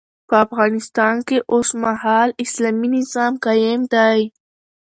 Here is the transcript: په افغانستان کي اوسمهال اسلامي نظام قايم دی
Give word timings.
په 0.27 0.35
افغانستان 0.45 1.15
کي 1.27 1.37
اوسمهال 1.53 2.29
اسلامي 2.43 2.87
نظام 2.97 3.33
قايم 3.45 3.81
دی 3.93 4.19